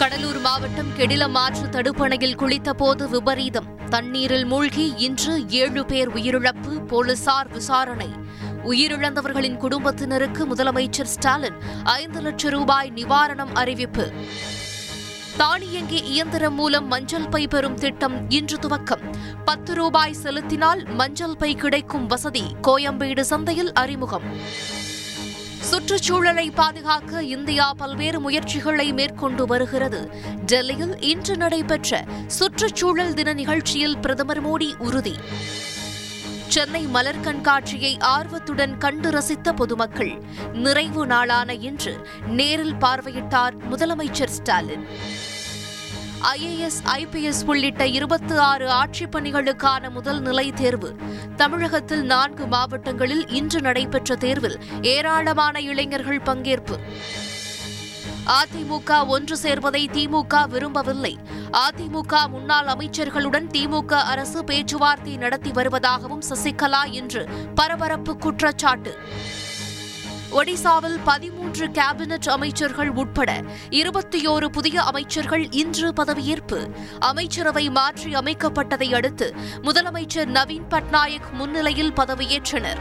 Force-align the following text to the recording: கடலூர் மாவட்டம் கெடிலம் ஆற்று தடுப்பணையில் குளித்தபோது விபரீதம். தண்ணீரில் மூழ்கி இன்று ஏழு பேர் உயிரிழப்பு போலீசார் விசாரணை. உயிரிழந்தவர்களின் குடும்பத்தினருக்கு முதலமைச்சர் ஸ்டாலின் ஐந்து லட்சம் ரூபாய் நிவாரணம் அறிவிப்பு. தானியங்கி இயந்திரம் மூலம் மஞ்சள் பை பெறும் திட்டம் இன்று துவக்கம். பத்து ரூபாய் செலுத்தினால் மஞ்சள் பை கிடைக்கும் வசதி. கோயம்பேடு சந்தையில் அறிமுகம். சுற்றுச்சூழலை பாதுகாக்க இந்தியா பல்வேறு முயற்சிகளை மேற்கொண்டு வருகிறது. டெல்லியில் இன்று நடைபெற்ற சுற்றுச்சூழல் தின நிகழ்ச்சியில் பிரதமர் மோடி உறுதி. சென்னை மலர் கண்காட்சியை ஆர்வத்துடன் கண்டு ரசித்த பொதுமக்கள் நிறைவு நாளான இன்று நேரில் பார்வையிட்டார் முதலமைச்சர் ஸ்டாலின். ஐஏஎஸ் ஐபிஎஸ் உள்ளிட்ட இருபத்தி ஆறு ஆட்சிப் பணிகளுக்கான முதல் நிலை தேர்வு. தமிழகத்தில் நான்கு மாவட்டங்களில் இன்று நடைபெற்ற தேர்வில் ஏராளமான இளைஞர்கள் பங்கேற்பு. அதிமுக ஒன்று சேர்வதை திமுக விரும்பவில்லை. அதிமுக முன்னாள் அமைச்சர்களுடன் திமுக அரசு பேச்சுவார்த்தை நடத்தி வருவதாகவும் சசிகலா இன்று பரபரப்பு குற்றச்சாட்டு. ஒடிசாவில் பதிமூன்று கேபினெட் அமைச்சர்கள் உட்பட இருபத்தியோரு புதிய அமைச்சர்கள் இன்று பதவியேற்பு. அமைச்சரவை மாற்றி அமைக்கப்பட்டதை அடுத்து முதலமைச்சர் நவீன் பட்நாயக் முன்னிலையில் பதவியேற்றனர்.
கடலூர் 0.00 0.40
மாவட்டம் 0.40 0.90
கெடிலம் 0.98 1.34
ஆற்று 1.34 1.66
தடுப்பணையில் 1.66 2.36
குளித்தபோது 2.36 3.08
விபரீதம். 3.08 3.64
தண்ணீரில் 3.88 4.44
மூழ்கி 4.44 4.94
இன்று 4.96 5.48
ஏழு 5.48 5.84
பேர் 5.84 6.10
உயிரிழப்பு 6.10 6.86
போலீசார் 6.86 7.48
விசாரணை. 7.48 8.08
உயிரிழந்தவர்களின் 8.64 9.56
குடும்பத்தினருக்கு 9.56 10.46
முதலமைச்சர் 10.46 11.02
ஸ்டாலின் 11.02 11.54
ஐந்து 11.84 12.20
லட்சம் 12.20 12.50
ரூபாய் 12.50 12.92
நிவாரணம் 12.94 13.54
அறிவிப்பு. 13.54 14.12
தானியங்கி 15.36 15.96
இயந்திரம் 15.96 16.54
மூலம் 16.54 16.86
மஞ்சள் 16.86 17.28
பை 17.28 17.48
பெறும் 17.48 17.74
திட்டம் 17.74 18.30
இன்று 18.30 18.56
துவக்கம். 18.56 19.14
பத்து 19.44 19.74
ரூபாய் 19.74 20.12
செலுத்தினால் 20.12 20.84
மஞ்சள் 20.94 21.36
பை 21.36 21.54
கிடைக்கும் 21.54 22.06
வசதி. 22.06 22.44
கோயம்பேடு 22.62 23.20
சந்தையில் 23.20 23.72
அறிமுகம். 23.72 24.22
சுற்றுச்சூழலை 25.70 26.50
பாதுகாக்க 26.50 27.22
இந்தியா 27.22 27.74
பல்வேறு 27.74 28.20
முயற்சிகளை 28.20 28.92
மேற்கொண்டு 28.92 29.46
வருகிறது. 29.46 30.10
டெல்லியில் 30.46 31.00
இன்று 31.00 31.36
நடைபெற்ற 31.36 32.04
சுற்றுச்சூழல் 32.26 33.14
தின 33.14 33.32
நிகழ்ச்சியில் 33.32 33.98
பிரதமர் 33.98 34.46
மோடி 34.46 34.76
உறுதி. 34.78 35.14
சென்னை 36.48 36.82
மலர் 36.82 37.20
கண்காட்சியை 37.20 37.98
ஆர்வத்துடன் 37.98 38.78
கண்டு 38.78 39.10
ரசித்த 39.10 39.52
பொதுமக்கள் 39.52 40.22
நிறைவு 40.52 41.06
நாளான 41.06 41.54
இன்று 41.54 42.06
நேரில் 42.26 42.74
பார்வையிட்டார் 42.74 43.52
முதலமைச்சர் 43.70 44.34
ஸ்டாலின். 44.38 44.86
ஐஏஎஸ் 46.20 46.82
ஐபிஎஸ் 46.84 47.44
உள்ளிட்ட 47.46 47.86
இருபத்தி 47.86 48.36
ஆறு 48.36 48.70
ஆட்சிப் 48.70 49.16
பணிகளுக்கான 49.16 49.90
முதல் 49.90 50.20
நிலை 50.20 50.52
தேர்வு. 50.52 50.96
தமிழகத்தில் 51.36 52.02
நான்கு 52.02 52.46
மாவட்டங்களில் 52.46 53.28
இன்று 53.28 53.60
நடைபெற்ற 53.60 54.16
தேர்வில் 54.16 54.58
ஏராளமான 54.82 55.60
இளைஞர்கள் 55.60 56.20
பங்கேற்பு. 56.20 56.78
அதிமுக 58.26 59.06
ஒன்று 59.06 59.38
சேர்வதை 59.42 59.86
திமுக 59.90 60.48
விரும்பவில்லை. 60.48 61.18
அதிமுக 61.52 62.28
முன்னாள் 62.28 62.66
அமைச்சர்களுடன் 62.66 63.48
திமுக 63.52 63.92
அரசு 63.92 64.44
பேச்சுவார்த்தை 64.44 65.16
நடத்தி 65.16 65.50
வருவதாகவும் 65.50 66.22
சசிகலா 66.28 66.92
இன்று 66.92 67.28
பரபரப்பு 67.54 68.16
குற்றச்சாட்டு. 68.16 68.98
ஒடிசாவில் 70.30 70.98
பதிமூன்று 71.04 71.66
கேபினெட் 71.66 72.28
அமைச்சர்கள் 72.28 72.88
உட்பட 72.88 73.42
இருபத்தியோரு 73.70 74.46
புதிய 74.46 74.82
அமைச்சர்கள் 74.82 75.50
இன்று 75.50 75.92
பதவியேற்பு. 75.92 76.66
அமைச்சரவை 76.98 77.70
மாற்றி 77.70 78.12
அமைக்கப்பட்டதை 78.12 78.94
அடுத்து 78.94 79.34
முதலமைச்சர் 79.62 80.30
நவீன் 80.30 80.68
பட்நாயக் 80.70 81.30
முன்னிலையில் 81.32 81.92
பதவியேற்றனர். 81.92 82.80